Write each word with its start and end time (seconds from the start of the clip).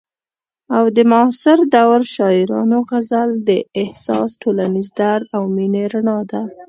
او 0.77 0.83
د 0.95 0.97
معاصر 1.11 1.59
دور 1.75 2.01
شاعرانو 2.15 2.77
غزل 2.89 3.29
د 3.49 3.51
احساس، 3.81 4.29
ټولنیز 4.41 4.87
درد 4.99 5.25
او 5.35 5.43
مینې 5.55 5.83
رڼا 5.93 6.19
ده. 6.31 6.41